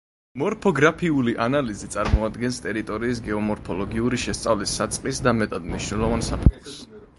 მორფოგრაფიული 0.41 1.35
ანალიზი 1.45 1.89
წარმოადგენს 1.95 2.57
ტერიტორიის 2.65 3.21
გეომორფოლოგიური 3.29 4.23
შესწავლის 4.27 4.75
საწყის 4.81 5.23
და 5.29 5.37
მეტად 5.43 5.71
მნიშვნელოვან 5.71 6.29
საფეხურს. 6.33 6.83